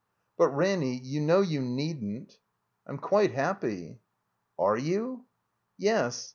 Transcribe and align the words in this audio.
"But 0.35 0.47
Ranny, 0.47 0.97
you 0.97 1.21
know 1.21 1.41
you 1.41 1.61
needn't 1.61 2.39
I'm 2.87 2.97
quite 2.97 3.33
happy." 3.33 3.99
"Are 4.57 4.75
you?" 4.75 5.27
"Yes. 5.77 6.29